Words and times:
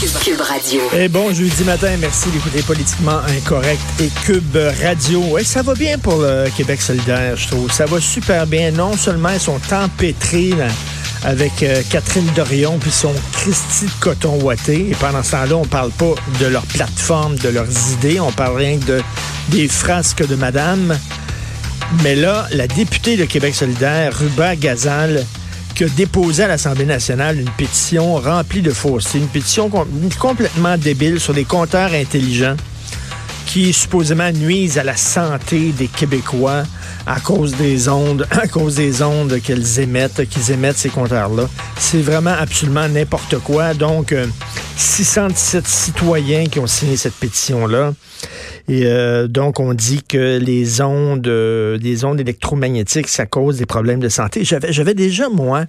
Cube, 0.00 0.40
Radio. 0.40 0.80
Et 0.96 1.08
bon 1.08 1.34
jeudi 1.34 1.64
matin, 1.64 1.90
merci 1.98 2.28
d'écouter 2.30 2.62
Politiquement 2.62 3.18
Incorrect 3.36 3.80
et 4.00 4.08
Cube 4.24 4.56
Radio. 4.80 5.38
Et 5.38 5.42
ça 5.42 5.62
va 5.62 5.74
bien 5.74 5.98
pour 5.98 6.18
le 6.18 6.44
Québec 6.56 6.80
solidaire, 6.80 7.36
je 7.36 7.48
trouve. 7.48 7.72
Ça 7.72 7.84
va 7.86 8.00
super 8.00 8.46
bien. 8.46 8.70
Non 8.70 8.96
seulement 8.96 9.30
ils 9.30 9.40
sont 9.40 9.60
empêtrés 9.72 10.52
avec 11.24 11.64
euh, 11.64 11.82
Catherine 11.90 12.28
Dorion 12.36 12.78
puis 12.78 12.92
son 12.92 13.12
Christy 13.32 13.86
de 13.86 13.90
coton 13.98 14.40
ouaté. 14.40 14.90
Et 14.90 14.94
pendant 15.00 15.24
ce 15.24 15.32
temps-là, 15.32 15.56
on 15.56 15.66
parle 15.66 15.90
pas 15.90 16.14
de 16.38 16.46
leur 16.46 16.62
plateforme, 16.66 17.36
de 17.36 17.48
leurs 17.48 17.92
idées. 17.94 18.20
On 18.20 18.30
parle 18.30 18.56
rien 18.56 18.78
que 18.78 18.84
de, 18.84 19.02
des 19.48 19.66
frasques 19.66 20.24
de 20.24 20.36
madame. 20.36 20.96
Mais 22.04 22.14
là, 22.14 22.46
la 22.52 22.68
députée 22.68 23.16
de 23.16 23.24
Québec 23.24 23.52
solidaire, 23.52 24.16
Ruba 24.16 24.54
Gazal, 24.54 25.26
qui 25.78 25.84
a 25.84 25.88
à 26.42 26.48
l'Assemblée 26.48 26.84
nationale 26.86 27.38
une 27.38 27.50
pétition 27.50 28.16
remplie 28.16 28.62
de 28.62 28.72
faussetés, 28.72 29.18
une 29.18 29.28
pétition 29.28 29.68
com- 29.68 29.86
complètement 30.18 30.76
débile 30.76 31.20
sur 31.20 31.32
des 31.34 31.44
compteurs 31.44 31.92
intelligents 31.92 32.56
qui 33.48 33.72
supposément 33.72 34.30
nuisent 34.30 34.76
à 34.76 34.84
la 34.84 34.96
santé 34.96 35.72
des 35.72 35.86
Québécois 35.88 36.64
à 37.06 37.18
cause 37.18 37.56
des 37.56 37.88
ondes, 37.88 38.26
à 38.30 38.46
cause 38.46 38.76
des 38.76 39.00
ondes 39.02 39.40
qu'elles 39.40 39.80
émettent, 39.80 40.28
qu'ils 40.28 40.50
émettent 40.50 40.76
ces 40.76 40.90
compteurs-là. 40.90 41.48
C'est 41.78 42.02
vraiment 42.02 42.34
absolument 42.38 42.86
n'importe 42.86 43.38
quoi. 43.38 43.72
Donc, 43.72 44.12
euh, 44.12 44.26
617 44.76 45.66
citoyens 45.66 46.44
qui 46.44 46.60
ont 46.60 46.66
signé 46.66 46.98
cette 46.98 47.14
pétition-là. 47.14 47.94
Et 48.68 48.84
euh, 48.84 49.28
donc, 49.28 49.60
on 49.60 49.72
dit 49.72 50.02
que 50.02 50.38
les 50.38 50.82
ondes, 50.82 51.26
euh, 51.26 51.78
des 51.78 52.04
ondes 52.04 52.20
électromagnétiques, 52.20 53.08
ça 53.08 53.24
cause 53.24 53.56
des 53.56 53.66
problèmes 53.66 54.00
de 54.00 54.10
santé. 54.10 54.44
J'avais, 54.44 54.92
déjà, 54.92 55.30
moi, 55.30 55.64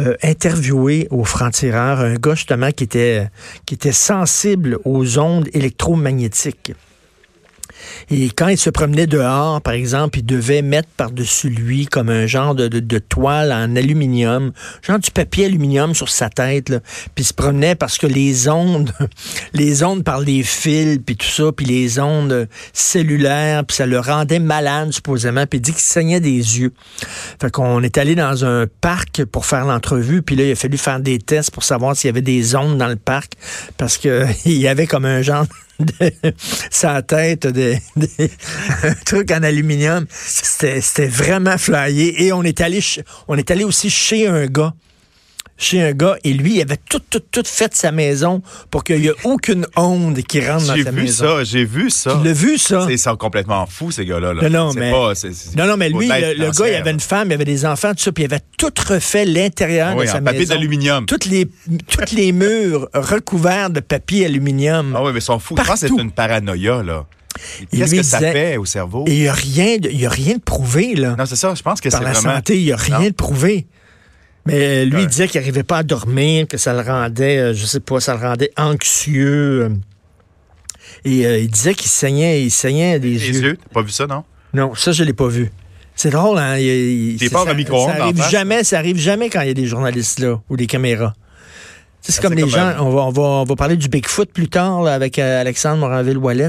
euh, 0.00 0.14
interviewé 0.22 1.06
au 1.10 1.24
franc-tireur 1.24 2.00
un 2.00 2.14
gars, 2.14 2.34
justement, 2.34 2.70
qui 2.70 2.84
était, 2.84 3.28
qui 3.66 3.74
était 3.74 3.92
sensible 3.92 4.78
aux 4.86 5.18
ondes 5.18 5.48
électromagnétiques. 5.52 6.72
Et 8.10 8.30
quand 8.30 8.48
il 8.48 8.58
se 8.58 8.70
promenait 8.70 9.06
dehors, 9.06 9.60
par 9.60 9.74
exemple, 9.74 10.18
il 10.18 10.26
devait 10.26 10.62
mettre 10.62 10.88
par-dessus 10.96 11.48
lui 11.48 11.86
comme 11.86 12.08
un 12.08 12.26
genre 12.26 12.54
de, 12.54 12.98
toile 12.98 13.52
en 13.52 13.76
aluminium, 13.76 14.52
genre 14.82 14.98
du 14.98 15.10
papier 15.10 15.46
aluminium 15.46 15.94
sur 15.94 16.08
sa 16.08 16.28
tête, 16.28 16.68
là. 16.68 16.80
puis 17.14 17.24
il 17.24 17.24
se 17.24 17.34
promenait 17.34 17.74
parce 17.74 17.98
que 17.98 18.06
les 18.06 18.48
ondes, 18.48 18.92
les 19.54 19.82
ondes 19.82 20.04
par 20.04 20.20
les 20.20 20.42
fils, 20.42 20.98
puis 21.04 21.16
tout 21.16 21.26
ça, 21.26 21.52
puis 21.52 21.66
les 21.66 21.98
ondes 21.98 22.48
cellulaires, 22.72 23.64
puis 23.64 23.76
ça 23.76 23.86
le 23.86 23.98
rendait 23.98 24.38
malade 24.38 24.92
supposément, 24.92 25.46
puis 25.46 25.58
il 25.58 25.62
dit 25.62 25.72
qu'il 25.72 25.80
saignait 25.80 26.20
des 26.20 26.30
yeux. 26.60 26.72
Fait 27.40 27.50
qu'on 27.50 27.82
est 27.82 27.98
allé 27.98 28.14
dans 28.14 28.44
un 28.44 28.66
parc 28.80 29.24
pour 29.24 29.46
faire 29.46 29.64
l'entrevue, 29.64 30.22
puis 30.22 30.36
là, 30.36 30.44
il 30.44 30.52
a 30.52 30.56
fallu 30.56 30.78
faire 30.78 31.00
des 31.00 31.18
tests 31.18 31.50
pour 31.50 31.64
savoir 31.64 31.96
s'il 31.96 32.08
y 32.08 32.10
avait 32.10 32.22
des 32.22 32.54
ondes 32.54 32.78
dans 32.78 32.88
le 32.88 32.96
parc, 32.96 33.32
parce 33.76 33.98
que 33.98 34.26
il 34.44 34.58
y 34.58 34.68
avait 34.68 34.86
comme 34.86 35.04
un 35.04 35.22
genre 35.22 35.46
sa 36.70 37.02
tête 37.02 37.46
de, 37.46 37.74
de- 37.96 38.08
un 38.84 38.94
truc 39.04 39.30
en 39.30 39.42
aluminium. 39.42 40.06
C'était 40.10 41.08
vraiment 41.08 41.58
flyé. 41.58 42.24
Et 42.24 42.32
on 42.32 42.42
est 42.42 42.60
allé 42.60 42.80
on 43.28 43.36
est 43.36 43.50
allé 43.50 43.64
aussi 43.64 43.90
chez 43.90 44.26
un 44.26 44.46
gars. 44.46 44.74
Chez 45.62 45.82
un 45.82 45.92
gars, 45.92 46.16
et 46.24 46.32
lui, 46.32 46.54
il 46.56 46.62
avait 46.62 46.78
tout, 46.88 47.00
tout, 47.10 47.20
tout 47.30 47.42
fait 47.44 47.74
sa 47.74 47.92
maison 47.92 48.40
pour 48.70 48.82
qu'il 48.82 48.98
n'y 49.00 49.08
ait 49.08 49.14
aucune 49.24 49.66
onde 49.76 50.22
qui 50.22 50.40
rentre 50.40 50.66
dans 50.66 50.74
J'ai 50.74 50.84
sa 50.84 50.90
vu 50.90 51.02
maison. 51.02 51.24
ça, 51.36 51.44
j'ai 51.44 51.64
vu 51.66 51.90
ça. 51.90 52.16
Tu 52.18 52.24
l'as 52.26 52.32
vu, 52.32 52.56
ça? 52.56 52.86
C'est- 52.86 52.94
Ils 52.94 52.98
sont 52.98 53.14
complètement 53.16 53.66
fous, 53.66 53.90
ces 53.90 54.06
gars-là. 54.06 54.32
là. 54.32 54.48
Non, 54.48 54.66
non, 54.66 54.70
C'est 54.72 54.80
mais- 54.80 54.90
pas- 54.90 55.14
c'est- 55.14 55.34
c'est- 55.34 55.54
Non, 55.58 55.66
non, 55.66 55.76
mais 55.76 55.90
lui, 55.90 56.08
le, 56.08 56.50
gars, 56.58 56.68
il 56.68 56.74
avait 56.76 56.90
une 56.92 56.98
femme, 57.00 57.28
il 57.28 57.34
avait 57.34 57.44
des 57.44 57.66
enfants, 57.66 57.92
tout 57.92 58.02
ça, 58.02 58.10
puis 58.10 58.24
il 58.24 58.32
avait 58.32 58.40
tout 58.56 58.72
refait 58.88 59.26
l'intérieur 59.26 59.94
Oui, 59.96 60.06
de 60.06 60.10
sa 60.10 60.16
en 60.18 60.22
papier 60.22 60.40
maison. 60.40 60.54
d'aluminium. 60.54 61.04
Toutes 61.04 61.26
les, 61.26 61.46
toutes 61.88 62.12
les 62.12 62.32
murs 62.32 62.88
recouverts 62.94 63.68
de 63.68 63.80
papier 63.80 64.24
aluminium. 64.24 64.94
Ah 64.96 65.02
oui, 65.04 65.10
mais 65.12 65.18
ils 65.18 65.22
sont 65.22 65.38
fous. 65.38 65.56
Je 65.58 65.62
pense 65.62 65.80
que 65.82 65.88
c'est 65.88 65.94
une 66.02 66.10
paranoïa, 66.10 66.82
là. 66.82 67.04
Qu'est-ce 67.70 67.90
que 67.92 67.96
il 67.96 68.04
ça 68.04 68.18
disait- 68.18 68.32
fait 68.32 68.56
au 68.56 68.64
cerveau? 68.64 69.04
Et 69.06 69.12
il 69.14 69.20
n'y 69.22 69.28
a 69.28 69.32
rien, 69.34 69.76
de- 69.76 69.88
il 69.90 70.00
y 70.00 70.06
a 70.06 70.10
rien 70.10 70.36
de 70.36 70.40
prouvé, 70.40 70.94
là. 70.94 71.16
Non, 71.18 71.26
c'est 71.26 71.36
ça. 71.36 71.54
Je 71.54 71.62
pense 71.62 71.80
que 71.82 71.90
c'est 71.90 71.96
par 71.98 72.04
la 72.04 72.12
vraiment... 72.12 72.36
santé, 72.36 72.56
il 72.58 72.64
n'y 72.64 72.72
a 72.72 72.76
rien 72.76 72.98
Non. 72.98 73.04
de 73.06 73.10
prouvé. 73.12 73.66
Mais 74.52 74.84
lui, 74.84 75.02
il 75.02 75.06
disait 75.08 75.28
qu'il 75.28 75.40
n'arrivait 75.40 75.62
pas 75.62 75.78
à 75.78 75.82
dormir, 75.82 76.46
que 76.48 76.56
ça 76.58 76.72
le 76.72 76.80
rendait, 76.80 77.38
euh, 77.38 77.54
je 77.54 77.64
sais 77.66 77.80
pas, 77.80 78.00
ça 78.00 78.14
le 78.14 78.20
rendait 78.20 78.50
anxieux. 78.56 79.62
euh. 79.64 79.68
Et 81.04 81.24
euh, 81.26 81.38
il 81.38 81.48
disait 81.50 81.74
qu'il 81.74 81.88
saignait, 81.88 82.42
il 82.42 82.50
saignait 82.50 82.98
des 82.98 83.10
Les 83.10 83.28
yeux. 83.28 83.42
yeux, 83.42 83.56
t'as 83.56 83.72
pas 83.74 83.82
vu 83.82 83.90
ça, 83.90 84.06
non? 84.06 84.24
Non, 84.52 84.74
ça, 84.74 84.92
je 84.92 85.04
l'ai 85.04 85.12
pas 85.12 85.28
vu. 85.28 85.50
C'est 85.94 86.10
drôle, 86.10 86.38
hein? 86.38 86.56
il- 86.58 87.16
pas 87.30 87.44
ça- 87.44 87.54
micro-ondes 87.54 87.94
Ça 87.96 88.02
arrive 88.04 88.28
jamais, 88.30 88.64
ça 88.64 88.78
arrive 88.78 88.96
jamais 88.98 89.28
quand 89.30 89.42
il 89.42 89.48
y 89.48 89.50
a 89.50 89.54
des 89.54 89.66
journalistes 89.66 90.18
là 90.18 90.40
ou 90.48 90.56
des 90.56 90.66
caméras. 90.66 91.14
C'est 92.00 92.14
Ah, 92.18 92.22
comme 92.22 92.32
les 92.34 92.40
comme, 92.42 92.50
gens, 92.50 92.66
euh, 92.68 92.74
on 92.80 92.90
va, 92.90 93.02
on, 93.02 93.10
va, 93.10 93.22
on 93.22 93.44
va 93.44 93.56
parler 93.56 93.76
du 93.76 93.88
Bigfoot 93.88 94.32
plus 94.32 94.48
tard 94.48 94.82
là, 94.82 94.94
avec 94.94 95.18
euh, 95.18 95.40
Alexandre 95.40 95.78
Moranville-Wallet. 95.80 96.48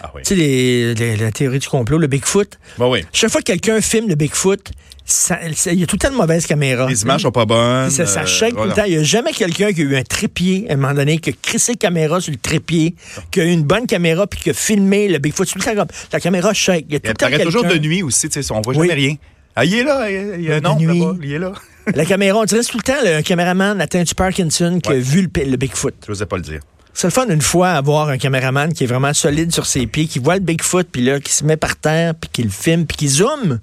Ah 0.00 0.12
oui. 0.14 0.22
Tu 0.22 0.28
sais, 0.28 0.34
les- 0.36 0.94
les- 0.94 1.16
la 1.16 1.32
théorie 1.32 1.58
du 1.58 1.66
complot, 1.68 1.98
le 1.98 2.06
Bigfoot. 2.06 2.58
Bah 2.78 2.86
oui. 2.88 3.04
Chaque 3.12 3.30
fois 3.30 3.40
que 3.40 3.46
quelqu'un 3.46 3.80
filme 3.80 4.08
le 4.08 4.14
Bigfoot, 4.14 4.70
il 5.06 5.80
y 5.80 5.82
a 5.82 5.86
tout 5.86 5.96
le 5.96 5.98
temps 5.98 6.10
de 6.10 6.16
mauvaises 6.16 6.46
caméras. 6.46 6.88
Les 6.88 7.02
images 7.02 7.22
sont 7.22 7.30
pas 7.30 7.44
bonnes. 7.44 7.90
Ça, 7.90 8.06
ça 8.06 8.22
euh, 8.22 8.26
shake 8.26 8.50
tout 8.50 8.56
le 8.56 8.60
voilà. 8.68 8.74
temps. 8.74 8.84
Il 8.86 8.94
n'y 8.94 9.00
a 9.00 9.02
jamais 9.02 9.32
quelqu'un 9.32 9.72
qui 9.72 9.82
a 9.82 9.84
eu 9.84 9.96
un 9.96 10.02
trépied 10.02 10.66
à 10.70 10.72
un 10.72 10.76
moment 10.76 10.94
donné, 10.94 11.18
qui 11.18 11.30
a 11.30 11.32
crissé 11.40 11.74
caméra 11.74 12.20
sur 12.20 12.32
le 12.32 12.38
trépied, 12.38 12.94
qui 13.30 13.40
a 13.40 13.44
eu 13.44 13.50
une 13.50 13.64
bonne 13.64 13.86
caméra, 13.86 14.26
puis 14.26 14.40
qui 14.40 14.50
a 14.50 14.54
filmé 14.54 15.08
le 15.08 15.18
Bigfoot. 15.18 15.46
Tout 15.48 15.58
le 15.58 15.64
temps 15.64 15.74
comme 15.74 15.88
la 16.12 16.20
caméra 16.20 16.54
shake. 16.54 16.86
Il 16.88 16.94
y 16.94 16.96
a 16.96 17.00
tout 17.00 17.06
Il 17.06 17.08
le 17.10 17.14
temps 17.16 17.26
apparaît 17.26 17.44
toujours 17.44 17.64
de 17.64 17.76
nuit 17.78 18.02
aussi, 18.02 18.28
tu 18.30 18.42
sais, 18.42 18.52
on 18.52 18.60
voit 18.62 18.74
Oui. 18.74 18.88
jamais 18.88 18.94
rien. 19.00 19.14
Ah, 19.56 19.64
il 19.64 19.74
est 19.74 19.84
là, 19.84 20.10
il 20.10 20.42
il 20.42 20.56
non, 20.62 20.76
nuit. 20.78 20.98
là-bas, 20.98 21.16
il 21.22 21.32
est 21.32 21.38
là. 21.38 21.52
La 21.94 22.04
caméra, 22.06 22.38
on 22.38 22.44
dirait 22.44 22.62
tout 22.64 22.78
le 22.78 22.82
temps 22.82 22.94
le 23.04 23.20
caméraman 23.22 23.80
atteint 23.80 24.02
du 24.02 24.14
Parkinson 24.14 24.80
qui 24.82 24.90
a 24.90 24.94
vu 24.94 25.20
le, 25.34 25.44
le 25.50 25.56
Bigfoot. 25.56 25.94
Je 26.06 26.10
n'osais 26.12 26.26
pas 26.26 26.36
le 26.36 26.42
dire. 26.42 26.60
C'est 26.94 27.06
le 27.08 27.12
fun 27.12 27.26
une 27.28 27.42
fois 27.42 27.70
avoir 27.72 28.08
un 28.08 28.18
caméraman 28.18 28.72
qui 28.72 28.84
est 28.84 28.86
vraiment 28.86 29.12
solide 29.12 29.52
sur 29.52 29.66
ses 29.66 29.86
pieds, 29.86 30.06
qui 30.06 30.18
voit 30.18 30.34
le 30.34 30.40
Bigfoot, 30.40 30.88
puis 30.90 31.02
là, 31.02 31.20
qui 31.20 31.32
se 31.32 31.44
met 31.44 31.56
par 31.56 31.76
terre, 31.76 32.14
puis 32.14 32.30
qui 32.32 32.42
le 32.42 32.50
filme, 32.50 32.86
puis 32.86 32.96
qui 32.96 33.08
zoome. 33.08 33.60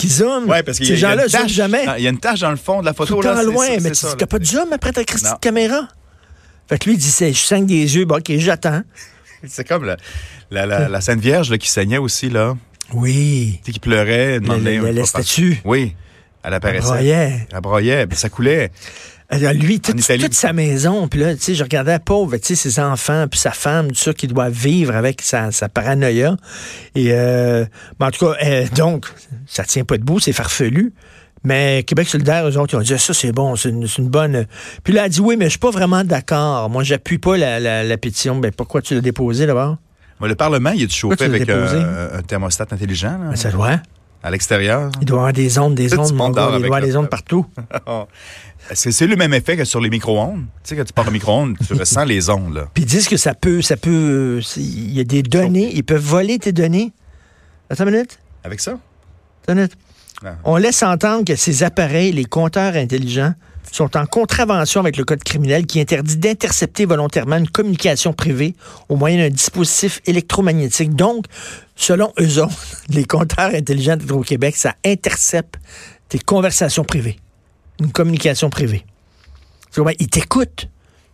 Qui 0.00 0.08
zoome. 0.08 0.48
Ouais, 0.48 0.62
parce 0.62 0.78
Ces 0.78 0.96
gens-là 0.96 1.28
zooment 1.28 1.48
jamais. 1.48 1.84
Il 1.98 2.04
y 2.04 2.06
a 2.06 2.10
une 2.10 2.18
tache 2.18 2.40
dans 2.40 2.50
le 2.50 2.56
fond 2.56 2.80
de 2.80 2.86
la 2.86 2.92
Tout 2.92 3.06
photo. 3.06 3.22
temps 3.22 3.34
là, 3.34 3.42
loin, 3.42 3.66
ça, 3.66 3.80
mais 3.80 3.90
tu 3.90 4.06
n'as 4.06 4.26
pas 4.26 4.38
de 4.38 4.44
zoom 4.44 4.72
après 4.72 4.92
ta 4.92 5.04
Christie 5.04 5.30
de 5.30 5.38
caméra. 5.40 5.88
Fait 6.68 6.78
que 6.78 6.84
lui, 6.88 6.94
il 6.94 6.98
dit, 6.98 7.10
je 7.18 7.32
saigne 7.34 7.66
des 7.66 7.96
yeux, 7.96 8.04
bon, 8.04 8.16
ok, 8.18 8.32
j'attends. 8.38 8.82
C'est 9.46 9.66
comme 9.66 9.84
la, 9.84 9.96
la, 10.50 10.66
la, 10.66 10.88
la 10.88 11.00
Sainte 11.00 11.20
Vierge 11.20 11.50
là, 11.50 11.58
qui 11.58 11.68
saignait 11.68 11.98
aussi, 11.98 12.30
là. 12.30 12.56
Oui. 12.92 13.60
Tu 13.64 13.72
qui 13.72 13.80
pleurait, 13.80 14.34
La, 14.34 14.38
demandait. 14.40 14.78
la- 14.78 14.92
la- 14.92 15.04
statue. 15.04 15.60
Oui. 15.64 15.94
Elle 16.42 16.54
apparaissait. 16.54 16.86
broyait. 16.86 17.46
Elle 17.52 17.60
broyait, 17.60 18.06
puis 18.06 18.16
ça 18.18 18.28
coulait. 18.28 18.70
Alors, 19.32 19.52
lui, 19.52 19.80
toute, 19.80 20.00
sa 20.34 20.52
maison, 20.52 21.06
puis 21.06 21.20
là, 21.20 21.34
tu 21.36 21.40
sais, 21.40 21.54
je 21.54 21.62
regardais 21.62 21.92
la 21.92 22.00
pauvre, 22.00 22.36
tu 22.36 22.48
sais, 22.48 22.54
ses 22.56 22.80
enfants, 22.80 23.26
puis 23.30 23.38
sa 23.38 23.52
femme, 23.52 23.92
tout 23.92 23.98
ça, 23.98 24.12
qui 24.12 24.26
doit 24.26 24.48
vivre 24.48 24.94
avec 24.94 25.22
sa, 25.22 25.52
sa 25.52 25.68
paranoïa. 25.68 26.36
Et, 26.96 27.12
euh, 27.12 27.64
mais 28.00 28.06
en 28.06 28.10
tout 28.10 28.26
cas, 28.26 28.34
euh, 28.44 28.66
donc, 28.74 29.06
ça 29.46 29.62
tient 29.62 29.84
pas 29.84 29.98
debout, 29.98 30.18
c'est 30.18 30.32
farfelu. 30.32 30.92
Mais 31.44 31.84
Québec 31.84 32.08
solidaire, 32.08 32.46
eux 32.46 32.58
autres, 32.58 32.74
ils 32.74 32.76
ont 32.76 32.82
dit, 32.82 32.98
ça, 32.98 33.14
c'est 33.14 33.30
bon, 33.30 33.54
c'est 33.54 33.70
une, 33.70 33.86
bonne... 34.08 34.46
Puis 34.82 34.92
là, 34.92 35.02
elle 35.02 35.06
a 35.06 35.08
dit, 35.08 35.20
oui, 35.20 35.36
mais 35.38 35.46
je 35.46 35.50
suis 35.50 35.58
pas 35.60 35.70
vraiment 35.70 36.02
d'accord. 36.02 36.68
Moi, 36.68 36.82
j'appuie 36.82 37.18
pas 37.18 37.36
la, 37.36 37.60
la, 37.60 37.84
la 37.84 37.96
pétition. 37.96 38.36
Ben, 38.36 38.50
pourquoi 38.50 38.82
tu 38.82 38.94
l'as 38.94 39.00
déposée, 39.00 39.46
d'abord? 39.46 39.76
Le 40.20 40.34
Parlement, 40.34 40.70
il 40.70 40.82
est 40.82 40.92
chauffé 40.92 41.24
avec 41.24 41.48
un, 41.48 42.18
un 42.18 42.22
thermostat 42.22 42.66
intelligent 42.72 43.12
là, 43.12 43.30
Ben, 43.30 43.36
ça 43.36 43.50
doit. 43.50 43.80
À 44.22 44.30
l'extérieur? 44.30 44.90
Il 45.00 45.06
doit 45.06 45.16
y 45.16 45.20
avoir 45.20 45.32
des 45.32 45.58
ondes, 45.58 45.74
des 45.74 45.98
ondes, 45.98 46.12
mon 46.14 46.30
gars, 46.30 46.50
il 46.52 46.58
doit 46.58 46.60
y 46.60 46.64
avoir 46.64 46.80
des 46.80 46.96
ondes 46.96 47.08
partout. 47.08 47.46
C'est 48.72 48.92
c'est 48.92 49.06
le 49.06 49.16
même 49.16 49.32
effet 49.34 49.56
que 49.56 49.64
sur 49.64 49.80
les 49.80 49.90
micro-ondes. 49.90 50.44
Tu 50.62 50.70
sais, 50.70 50.76
quand 50.76 50.84
tu 50.84 50.92
pars 50.92 51.08
au 51.08 51.10
micro-ondes, 51.10 51.56
tu 51.66 51.72
ressens 51.72 52.04
les 52.04 52.28
ondes. 52.28 52.54
Là. 52.54 52.68
Puis 52.72 52.84
ils 52.84 52.86
disent 52.86 53.08
que 53.08 53.16
ça 53.16 53.34
peut, 53.34 53.62
ça 53.62 53.76
peut, 53.76 54.40
il 54.56 54.92
y 54.92 55.00
a 55.00 55.04
des 55.04 55.22
données, 55.22 55.74
ils 55.74 55.82
peuvent 55.82 56.04
voler 56.04 56.38
tes 56.38 56.52
données. 56.52 56.92
Attends 57.68 57.84
une 57.84 57.92
minute. 57.92 58.18
Avec 58.44 58.60
ça? 58.60 58.72
Attends 59.42 59.52
une 59.52 59.58
minute. 59.60 59.76
Ah. 60.24 60.34
On 60.44 60.56
laisse 60.56 60.82
entendre 60.82 61.24
que 61.24 61.34
ces 61.34 61.62
appareils, 61.62 62.12
les 62.12 62.26
compteurs 62.26 62.76
intelligents, 62.76 63.34
sont 63.72 63.96
en 63.96 64.06
contravention 64.06 64.80
avec 64.80 64.96
le 64.96 65.04
code 65.04 65.22
criminel 65.22 65.66
qui 65.66 65.80
interdit 65.80 66.16
d'intercepter 66.16 66.84
volontairement 66.84 67.36
une 67.36 67.48
communication 67.48 68.12
privée 68.12 68.54
au 68.88 68.96
moyen 68.96 69.18
d'un 69.18 69.30
dispositif 69.30 70.00
électromagnétique. 70.06 70.94
Donc, 70.94 71.26
selon 71.76 72.12
eux 72.20 72.28
les 72.88 73.04
compteurs 73.04 73.54
intelligents 73.54 73.96
d'Hydro-Québec, 73.96 74.56
ça 74.56 74.74
intercepte 74.84 75.56
tes 76.08 76.18
conversations 76.18 76.84
privées, 76.84 77.18
une 77.80 77.92
communication 77.92 78.50
privée. 78.50 78.84
Ils 79.98 80.08
t'écoutent. 80.08 80.68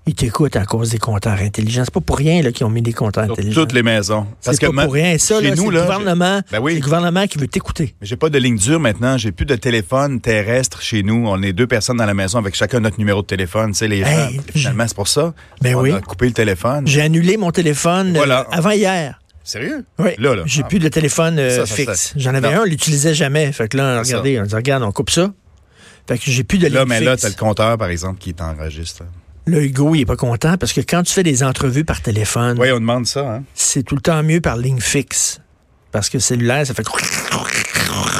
Ils 0.08 0.14
t'écoutent 0.14 0.54
à 0.54 0.64
cause 0.64 0.90
des 0.90 0.98
compteurs 0.98 1.40
intelligents. 1.40 1.82
C'est 1.84 1.92
pas 1.92 2.00
pour 2.00 2.16
rien 2.16 2.40
là, 2.40 2.52
qu'ils 2.52 2.64
ont 2.64 2.70
mis 2.70 2.80
des 2.80 2.92
compteurs 2.92 3.24
Sur 3.24 3.32
intelligents. 3.32 3.60
toutes 3.62 3.72
les 3.72 3.82
maisons. 3.82 4.24
C'est 4.40 4.60
pas 4.60 4.70
ma- 4.70 4.84
pour 4.84 4.92
rien. 4.94 5.18
Ça, 5.18 5.40
là, 5.40 5.50
nous, 5.50 5.56
c'est 5.56 5.64
le 5.64 5.70
là, 5.72 5.82
gouvernement, 5.82 6.40
Ben 6.52 6.60
oui. 6.60 6.72
c'est 6.74 6.78
le 6.78 6.84
gouvernement 6.84 7.26
qui 7.26 7.38
veut 7.38 7.48
t'écouter. 7.48 7.96
Mais 8.00 8.06
j'ai 8.06 8.14
pas 8.16 8.28
de 8.30 8.38
ligne 8.38 8.56
dure 8.56 8.78
maintenant. 8.78 9.18
J'ai 9.18 9.32
plus 9.32 9.46
de 9.46 9.56
téléphone 9.56 10.20
terrestre 10.20 10.80
chez 10.80 11.02
nous. 11.02 11.26
On 11.26 11.42
est 11.42 11.52
deux 11.52 11.66
personnes 11.66 11.96
dans 11.96 12.06
la 12.06 12.14
maison 12.14 12.38
avec 12.38 12.54
chacun 12.54 12.78
notre 12.78 12.98
numéro 12.98 13.22
de 13.22 13.26
téléphone. 13.26 13.72
Tu 13.72 13.78
sais, 13.78 13.88
les 13.88 14.02
Hey, 14.02 14.36
gens, 14.36 14.42
finalement, 14.54 14.84
c'est 14.86 14.94
pour 14.96 15.08
ça. 15.08 15.34
Ben 15.60 15.74
on 15.74 15.80
oui. 15.80 15.90
a 15.90 16.00
coupé 16.00 16.26
le 16.26 16.32
téléphone. 16.32 16.86
J'ai 16.86 17.00
annulé 17.02 17.36
mon 17.36 17.50
téléphone 17.50 18.10
euh, 18.10 18.18
Voilà. 18.18 18.46
avant 18.52 18.70
hier. 18.70 19.20
Sérieux? 19.42 19.84
Oui. 19.98 20.10
Là, 20.18 20.36
là. 20.36 20.42
J'ai 20.46 20.62
Ah. 20.64 20.68
plus 20.68 20.78
de 20.78 20.88
téléphone 20.88 21.36
euh, 21.40 21.50
Ça, 21.50 21.66
ça, 21.66 21.74
fixe. 21.74 21.92
ça. 21.92 22.12
J'en 22.16 22.32
avais 22.34 22.48
Non. 22.52 22.58
un, 22.58 22.62
on 22.62 22.64
l'utilisait 22.64 23.14
jamais. 23.14 23.50
Fait 23.50 23.66
que 23.66 23.76
là, 23.76 24.00
regardez, 24.02 24.38
on 24.40 24.44
dit, 24.44 24.54
regarde, 24.54 24.84
on 24.84 24.92
coupe 24.92 25.10
ça. 25.10 25.32
Fait 26.06 26.16
que 26.16 26.30
j'ai 26.30 26.44
plus 26.44 26.58
de 26.58 26.68
Là, 26.68 26.80
ligne 26.80 26.88
mais 26.88 27.00
là, 27.00 27.12
fixe. 27.12 27.22
t'as 27.22 27.28
le 27.30 27.34
compteur, 27.34 27.76
par 27.76 27.88
exemple, 27.88 28.20
qui 28.20 28.28
est 28.30 28.40
enregistré. 28.40 29.04
Là, 29.46 29.60
Hugo, 29.60 29.94
il 29.94 30.00
est 30.00 30.06
pas 30.06 30.16
content 30.16 30.56
parce 30.58 30.72
que 30.72 30.80
quand 30.80 31.02
tu 31.04 31.12
fais 31.12 31.22
des 31.22 31.42
entrevues 31.44 31.84
par 31.84 32.00
téléphone, 32.00 32.56
Oui, 32.60 32.70
on 32.72 32.80
demande 32.80 33.06
ça, 33.06 33.20
hein? 33.36 33.44
c'est 33.54 33.84
tout 33.84 33.94
le 33.94 34.00
temps 34.00 34.22
mieux 34.22 34.40
par 34.40 34.56
ligne 34.56 34.80
fixe. 34.80 35.40
Parce 35.92 36.10
que 36.10 36.18
cellulaire, 36.18 36.66
ça 36.66 36.74
fait... 36.74 36.84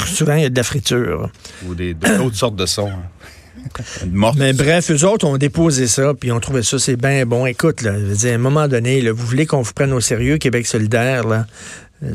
Souvent, 0.07 0.35
il 0.35 0.43
y 0.43 0.45
a 0.45 0.49
de 0.49 0.55
la 0.55 0.63
friture. 0.63 1.29
Ou 1.67 1.75
des 1.75 1.93
d'autres 1.93 2.35
sortes 2.35 2.55
de 2.55 2.65
sons. 2.65 2.89
hein. 2.89 4.31
Mais 4.37 4.53
bref, 4.53 4.89
eux 4.91 5.03
autres 5.05 5.27
ont 5.27 5.37
déposé 5.37 5.87
ça, 5.87 6.13
puis 6.13 6.31
on 6.31 6.39
trouvait 6.39 6.63
ça, 6.63 6.79
c'est 6.79 6.95
bien 6.95 7.25
bon. 7.25 7.45
Écoute, 7.45 7.81
là, 7.81 7.93
je 7.99 8.05
veux 8.05 8.15
dire, 8.15 8.31
à 8.31 8.35
un 8.35 8.39
moment 8.39 8.67
donné, 8.69 9.01
là, 9.01 9.11
vous 9.11 9.25
voulez 9.25 9.45
qu'on 9.45 9.61
vous 9.61 9.73
prenne 9.73 9.91
au 9.91 9.99
sérieux, 9.99 10.37
Québec 10.37 10.65
solidaire, 10.65 11.27
là. 11.27 11.45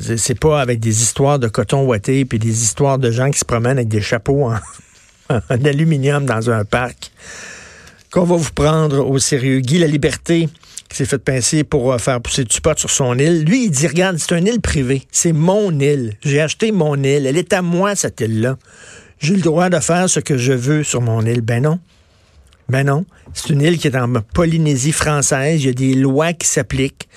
C'est- 0.01 0.17
C'est 0.17 0.39
pas 0.39 0.61
avec 0.63 0.81
des 0.81 1.03
histoires 1.03 1.39
de 1.39 1.49
coton 1.49 1.85
ouaté 1.85 2.25
puis 2.25 2.39
des 2.39 2.63
histoires 2.63 2.99
de 2.99 3.11
gens 3.11 3.31
qui 3.31 3.39
se 3.41 3.45
promènent 3.45 3.77
avec 3.79 3.89
des 3.89 4.01
chapeaux 4.01 4.45
en, 4.51 4.55
en 5.31 5.65
aluminium 5.65 6.25
dans 6.25 6.51
un 6.51 6.65
parc 6.65 7.11
qu'on 8.13 8.25
va 8.25 8.37
vous 8.37 8.53
prendre 8.53 9.09
au 9.09 9.19
sérieux. 9.19 9.61
Guy 9.61 9.79
La 9.79 9.87
Liberté, 9.87 10.49
qui 10.89 10.97
s'est 10.97 11.07
fait 11.07 11.19
pincer 11.19 11.65
pour 11.65 11.93
euh, 11.93 11.99
faire 11.99 12.21
pousser 12.21 12.45
du 12.45 12.61
pot 12.61 12.79
sur 12.79 12.91
son 12.91 13.19
île, 13.19 13.45
lui, 13.45 13.65
il 13.65 13.71
dit, 13.71 13.87
regarde, 13.87 14.19
c'est 14.19 14.39
une 14.39 14.47
île 14.47 14.61
privée. 14.61 15.03
C'est 15.11 15.33
mon 15.33 15.73
île. 15.81 16.15
J'ai 16.23 16.43
acheté 16.43 16.73
mon 16.73 16.97
île. 16.97 17.27
Elle 17.27 17.39
est 17.39 17.55
à 17.55 17.63
moi, 17.63 17.97
cette 17.97 18.21
île-là. 18.21 18.59
J'ai 19.19 19.35
le 19.35 19.41
droit 19.41 19.71
de 19.71 19.81
faire 19.81 20.11
ce 20.11 20.21
que 20.21 20.37
je 20.37 20.53
veux 20.53 20.85
sur 20.85 21.01
mon 21.01 21.25
île. 21.25 21.41
Ben 21.41 21.63
non. 21.63 21.81
Ben 22.69 22.85
non. 22.85 23.07
C'est 23.33 23.49
une 23.51 23.63
île 23.63 23.79
qui 23.79 23.89
est 23.89 23.97
en 23.97 24.13
Polynésie 24.35 24.93
française. 24.93 25.63
Il 25.63 25.67
y 25.67 25.71
a 25.71 25.73
des 25.73 25.95
lois 25.95 26.35
qui 26.35 26.47
s'appliquent. 26.47 27.09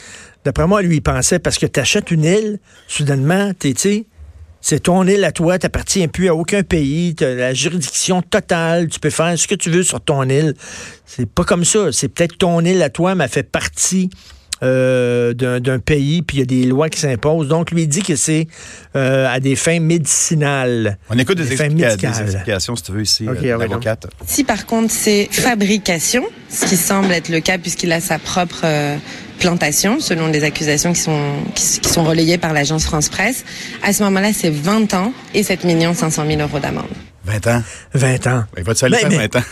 D'après 0.46 0.66
moi, 0.66 0.82
lui, 0.82 0.98
il 0.98 1.02
pensait 1.02 1.40
parce 1.40 1.58
que 1.58 1.66
tu 1.66 1.80
achètes 1.80 2.10
une 2.12 2.24
île, 2.24 2.60
soudainement, 2.88 3.52
tu 3.60 3.74
c'est 4.68 4.80
ton 4.80 5.06
île 5.06 5.24
à 5.24 5.32
toi, 5.32 5.60
t'appartiens 5.60 6.08
plus 6.08 6.28
à 6.28 6.34
aucun 6.34 6.64
pays, 6.64 7.14
tu 7.14 7.24
as 7.24 7.36
la 7.36 7.54
juridiction 7.54 8.24
totale, 8.24 8.88
tu 8.88 9.00
peux 9.00 9.12
faire 9.12 9.38
ce 9.38 9.48
que 9.48 9.54
tu 9.54 9.70
veux 9.70 9.84
sur 9.84 10.02
ton 10.02 10.24
île. 10.28 10.56
C'est 11.06 11.30
pas 11.30 11.44
comme 11.44 11.64
ça. 11.64 11.92
C'est 11.92 12.08
peut-être 12.08 12.40
ton 12.40 12.62
île 12.62 12.82
à 12.82 12.90
toi, 12.90 13.14
mais 13.14 13.26
elle 13.26 13.30
fait 13.30 13.44
partie 13.44 14.10
euh, 14.64 15.34
d'un 15.34 15.80
pays, 15.80 16.22
puis 16.22 16.38
il 16.38 16.40
y 16.40 16.44
a 16.44 16.46
des 16.46 16.66
lois 16.66 16.90
qui 16.90 17.00
s'imposent. 17.00 17.48
Donc, 17.48 17.72
lui, 17.72 17.84
il 17.84 17.88
dit 17.88 18.02
que 18.04 18.16
c'est 18.16 18.48
euh, 18.96 19.28
à 19.28 19.40
des 19.40 19.56
fins 19.56 19.80
médicinales. 19.80 20.98
On 21.10 21.18
écoute 21.18 21.38
des, 21.38 21.44
Des 21.46 21.56
fins 21.58 21.66
explica- 21.66 21.90
médicales. 21.90 22.14
des 22.14 22.22
explications, 22.34 22.76
si 22.76 22.84
tu 22.84 22.92
veux, 22.94 23.02
ici, 23.02 23.28
Ok, 23.30 23.44
euh, 23.44 23.58
l'avocate. 23.58 24.08
Si 24.26 24.44
par 24.44 24.66
contre 24.66 24.92
c'est 24.94 25.28
fabrication, 25.32 26.24
ce 26.50 26.66
qui 26.66 26.78
semble 26.78 27.12
être 27.12 27.30
le 27.30 27.40
cas 27.42 27.58
puisqu'il 27.58 27.92
a 27.92 28.00
sa 28.00 28.18
propre 28.20 28.62
euh, 28.64 28.98
plantation, 29.40 30.00
selon 30.00 30.28
les 30.28 30.44
accusations 30.44 30.94
qui 30.94 31.02
sont, 31.02 31.20
qui, 31.54 31.80
qui 31.82 31.90
sont 31.90 32.04
relayées 32.04 32.38
par 32.38 32.54
l'agence 32.54 32.86
France 32.86 33.10
Presse, 33.10 33.44
à 33.84 33.92
ce 33.94 34.04
moment-là 34.04 34.32
c'est 34.34 34.50
20 34.52 34.94
ans 34.94 35.14
et 35.34 35.44
7 35.44 35.62
500 35.94 36.24
000 36.28 36.42
euros 36.42 36.60
d'amende. 36.60 36.86
20 37.26 37.48
ans? 37.48 37.64
20 37.94 38.28
ans. 38.28 38.44
Il 38.58 38.64
va-tu 38.64 38.86
aller 38.86 38.94
Mais- 38.96 39.00
faire 39.02 39.10
mais- 39.10 39.28
20 39.28 39.36
ans? 39.40 39.44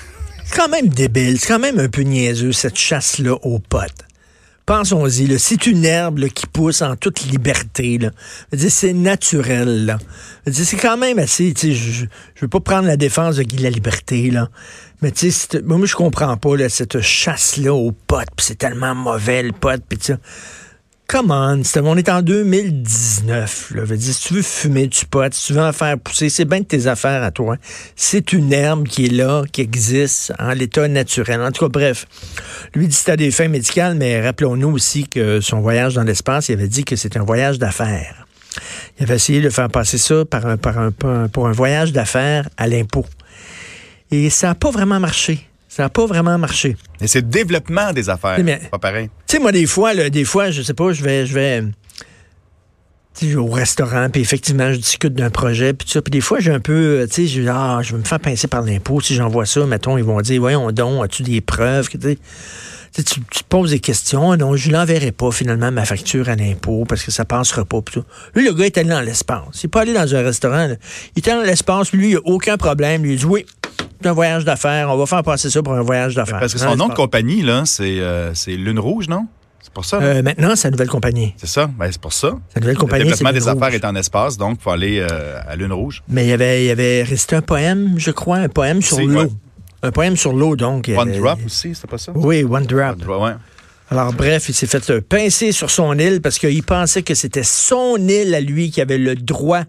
C'est 0.45 0.55
quand 0.57 0.69
même 0.69 0.87
débile, 0.89 1.39
c'est 1.39 1.47
quand 1.47 1.59
même 1.59 1.79
un 1.79 1.87
peu 1.89 2.01
niaiseux, 2.01 2.51
cette 2.51 2.77
chasse-là 2.77 3.33
aux 3.43 3.59
potes. 3.59 4.05
Pensons-y, 4.65 5.37
c'est 5.39 5.67
une 5.67 5.83
herbe 5.83 6.27
qui 6.29 6.47
pousse 6.47 6.81
en 6.81 6.95
toute 6.95 7.25
liberté. 7.25 7.99
C'est 8.55 8.93
naturel. 8.93 9.97
C'est 10.49 10.77
quand 10.77 10.95
même 10.95 11.19
assez. 11.19 11.53
Je 11.61 12.05
je 12.35 12.41
veux 12.41 12.47
pas 12.47 12.61
prendre 12.61 12.87
la 12.87 12.95
défense 12.95 13.35
de 13.35 13.43
Guy 13.43 13.57
la 13.57 13.69
Liberté, 13.69 14.31
là. 14.31 14.49
mais 15.01 15.11
moi, 15.65 15.85
je 15.85 15.95
comprends 15.95 16.37
pas 16.37 16.55
là, 16.55 16.69
cette 16.69 17.01
chasse-là 17.01 17.73
aux 17.73 17.91
potes. 17.91 18.29
C'est 18.37 18.57
tellement 18.57 18.95
mauvais, 18.95 19.43
le 19.43 19.51
pote. 19.51 19.81
Come 21.13 21.29
on, 21.29 21.61
on 21.83 21.95
est 21.95 22.09
en 22.09 22.23
2019. 22.23 23.71
Là. 23.75 23.81
Je 23.85 23.87
veux 23.87 23.97
dire, 23.97 24.13
si 24.15 24.27
tu 24.29 24.33
veux 24.33 24.41
fumer 24.41 24.87
du 24.87 25.05
pot, 25.05 25.31
si 25.31 25.45
tu 25.45 25.53
veux 25.53 25.61
en 25.61 25.71
faire 25.71 25.99
pousser, 25.99 26.27
c'est 26.31 26.43
bien 26.43 26.61
de 26.61 26.65
tes 26.65 26.87
affaires 26.87 27.21
à 27.21 27.29
toi. 27.29 27.57
C'est 27.95 28.33
une 28.33 28.51
herbe 28.51 28.87
qui 28.87 29.05
est 29.05 29.09
là, 29.09 29.43
qui 29.51 29.61
existe 29.61 30.33
en 30.39 30.53
l'état 30.53 30.87
naturel. 30.87 31.39
En 31.43 31.51
tout 31.51 31.65
cas, 31.65 31.69
bref, 31.69 32.07
lui 32.73 32.87
dit 32.87 32.95
c'était 32.95 33.15
des 33.15 33.29
fins 33.29 33.47
médicales, 33.47 33.93
mais 33.93 34.25
rappelons-nous 34.25 34.71
aussi 34.71 35.07
que 35.07 35.39
son 35.39 35.61
voyage 35.61 35.93
dans 35.93 36.01
l'espace, 36.01 36.49
il 36.49 36.53
avait 36.53 36.67
dit 36.67 36.83
que 36.83 36.95
c'était 36.95 37.19
un 37.19 37.25
voyage 37.25 37.59
d'affaires. 37.59 38.25
Il 38.97 39.03
avait 39.03 39.17
essayé 39.17 39.39
de 39.39 39.51
faire 39.51 39.69
passer 39.69 39.99
ça 39.99 40.25
par 40.25 40.47
un, 40.47 40.57
par 40.57 40.79
un, 40.79 40.91
pour 40.91 41.47
un 41.47 41.51
voyage 41.51 41.91
d'affaires 41.91 42.49
à 42.57 42.65
l'impôt. 42.65 43.05
Et 44.09 44.31
ça 44.31 44.47
n'a 44.47 44.55
pas 44.55 44.71
vraiment 44.71 44.99
marché. 44.99 45.47
Ça 45.75 45.81
n'a 45.81 45.89
pas 45.89 46.05
vraiment 46.05 46.37
marché. 46.37 46.77
Et 47.01 47.07
c'est 47.07 47.21
le 47.21 47.27
développement 47.27 47.93
des 47.93 48.07
affaires. 48.07 48.37
Mais- 48.43 48.59
C'est 48.61 48.69
pas 48.69 48.77
pareil. 48.77 49.09
Tu 49.25 49.37
sais, 49.37 49.41
moi, 49.41 49.51
des 49.51 49.65
fois, 49.65 49.95
là, 49.95 50.07
des 50.11 50.23
fois, 50.23 50.51
je 50.51 50.61
sais 50.61 50.75
pas, 50.75 50.93
je 50.93 51.03
vais, 51.03 51.25
je 51.25 51.33
vais, 51.33 51.63
au 53.35 53.47
restaurant, 53.47 54.07
puis 54.11 54.21
effectivement, 54.21 54.71
je 54.71 54.77
discute 54.77 55.15
d'un 55.15 55.31
projet, 55.31 55.73
puis 55.73 55.89
ça, 55.89 56.03
puis 56.03 56.11
des 56.11 56.21
fois, 56.21 56.39
j'ai 56.39 56.51
un 56.51 56.59
peu, 56.59 56.73
euh, 57.01 57.07
tu 57.07 57.27
sais, 57.27 57.27
je, 57.27 57.49
ah, 57.49 57.79
je 57.81 57.93
vais 57.93 57.97
me 57.97 58.03
faire 58.03 58.19
pincer 58.19 58.47
par 58.47 58.61
l'impôt, 58.61 59.01
si 59.01 59.15
j'envoie 59.15 59.47
ça, 59.47 59.65
mettons, 59.65 59.97
ils 59.97 60.03
vont 60.03 60.21
dire, 60.21 60.39
voyons 60.39 60.71
donc, 60.71 61.03
as-tu 61.05 61.23
des 61.23 61.41
preuves, 61.41 61.89
que, 61.89 61.97
tu 61.97 62.17
tu, 63.03 63.21
poses 63.49 63.71
des 63.71 63.79
questions, 63.79 64.37
non, 64.37 64.55
je 64.55 64.69
l'enverrai 64.69 65.11
pas, 65.11 65.31
finalement, 65.31 65.71
ma 65.71 65.85
facture 65.85 66.29
à 66.29 66.35
l'impôt, 66.35 66.85
parce 66.87 67.01
que 67.03 67.09
ça 67.09 67.25
passera 67.25 67.65
pas, 67.65 67.81
puis 67.81 67.95
tout. 67.95 68.05
Lui, 68.35 68.45
le 68.45 68.53
gars 68.53 68.65
est 68.65 68.77
allé 68.77 68.89
dans 68.89 69.01
l'espace. 69.01 69.63
Il 69.63 69.65
est 69.65 69.69
pas 69.69 69.81
allé 69.81 69.93
dans 69.93 70.13
un 70.15 70.21
restaurant, 70.21 70.67
là. 70.67 70.75
Il 71.15 71.23
est 71.23 71.27
allé 71.27 71.41
dans 71.41 71.47
l'espace, 71.47 71.89
puis 71.89 71.97
lui, 71.97 72.11
il 72.11 72.17
a 72.17 72.21
aucun 72.25 72.57
problème, 72.57 73.01
lui, 73.01 73.13
il 73.13 73.19
dit, 73.19 73.25
oui, 73.25 73.45
un 74.05 74.11
voyage 74.11 74.43
d'affaires, 74.45 74.89
on 74.89 74.97
va 74.97 75.05
faire 75.05 75.23
passer 75.23 75.49
ça 75.49 75.61
pour 75.63 75.73
un 75.73 75.81
voyage 75.81 76.15
d'affaires. 76.15 76.39
Parce 76.39 76.53
que 76.53 76.59
son 76.59 76.75
nom 76.75 76.87
de 76.89 76.93
compagnie, 76.93 77.41
là, 77.41 77.63
c'est 77.65 77.99
euh, 77.99 78.33
c'est 78.33 78.55
Lune 78.55 78.79
Rouge, 78.79 79.07
non? 79.07 79.27
C'est 79.61 79.71
pour 79.71 79.85
ça. 79.85 79.97
Euh, 80.01 80.21
maintenant, 80.21 80.55
c'est 80.57 80.67
la 80.67 80.71
nouvelle 80.71 80.89
compagnie. 80.89 81.33
C'est 81.37 81.47
ça? 81.47 81.67
Ben, 81.79 81.87
c'est 81.89 82.01
pour 82.01 82.11
ça. 82.11 82.33
Sa 82.53 82.59
nouvelle 82.59 82.75
Le 82.75 82.79
compagnie, 82.81 83.03
développement 83.05 83.29
c'est 83.29 83.39
des 83.39 83.47
affaires 83.47 83.73
est 83.73 83.85
en 83.85 83.95
espace, 83.95 84.37
donc 84.37 84.57
il 84.59 84.63
faut 84.63 84.71
aller 84.71 84.99
euh, 84.99 85.39
à 85.47 85.55
Lune 85.55 85.71
Rouge. 85.71 86.03
Mais 86.09 86.25
il 86.25 86.29
y 86.29 86.33
avait, 86.33 86.63
il 86.65 86.67
y 86.67 86.71
avait 86.71 87.03
resté 87.03 87.37
un 87.37 87.41
poème, 87.41 87.93
je 87.97 88.11
crois, 88.11 88.37
un 88.37 88.49
poème 88.49 88.81
sur 88.81 88.99
l'eau. 88.99 89.21
ouais. 89.21 89.29
Un 89.81 89.91
poème 89.91 90.15
sur 90.17 90.33
l'eau, 90.33 90.55
donc. 90.57 90.87
y 90.89 90.95
One 90.97 91.09
avait- 91.09 91.17
Drop 91.19 91.39
aussi, 91.45 91.73
c'était 91.75 91.87
pas 91.87 91.97
ça? 91.97 92.11
Oui, 92.15 92.43
One 92.43 92.65
Drop. 92.65 92.91
One 92.91 92.95
Drop, 92.97 93.21
ouais. 93.23 93.31
Alors, 93.89 94.11
bref, 94.13 94.49
il 94.49 94.53
s'est 94.53 94.65
fait 94.67 94.89
euh, 94.89 95.01
pincer 95.01 95.51
sur 95.51 95.69
son 95.69 95.97
île 95.99 96.19
parce 96.21 96.39
qu'il 96.39 96.63
pensait 96.63 97.03
que 97.03 97.13
c'était 97.15 97.43
son 97.43 97.95
île 97.97 98.33
à 98.33 98.41
lui 98.41 98.69
qui 98.71 98.81
avait 98.81 98.97
le 98.97 99.15
droit 99.15 99.63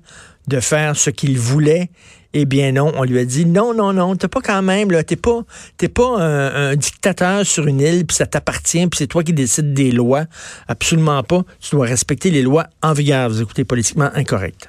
de 0.48 0.60
faire 0.60 0.96
ce 0.96 1.10
qu'il 1.10 1.38
voulait. 1.38 1.90
Eh 2.36 2.46
bien 2.46 2.72
non, 2.72 2.92
on 2.96 3.04
lui 3.04 3.18
a 3.20 3.24
dit 3.24 3.46
non, 3.46 3.74
non, 3.74 3.92
non, 3.92 4.16
t'es 4.16 4.26
pas 4.26 4.40
quand 4.40 4.60
même, 4.60 4.90
là, 4.90 5.04
t'es 5.04 5.14
pas, 5.14 5.42
t'es 5.76 5.88
un, 6.00 6.70
un 6.70 6.76
dictateur 6.76 7.46
sur 7.46 7.66
une 7.68 7.80
île, 7.80 8.04
puis 8.04 8.16
ça 8.16 8.26
t'appartient, 8.26 8.84
puis 8.88 8.98
c'est 8.98 9.06
toi 9.06 9.22
qui 9.22 9.32
décides 9.32 9.72
des 9.72 9.92
lois. 9.92 10.24
Absolument 10.66 11.22
pas. 11.22 11.44
Tu 11.60 11.76
dois 11.76 11.86
respecter 11.86 12.30
les 12.30 12.42
lois 12.42 12.66
en 12.82 12.92
vigueur. 12.92 13.28
Vous 13.28 13.40
écoutez 13.40 13.64
politiquement 13.64 14.10
incorrect. 14.14 14.68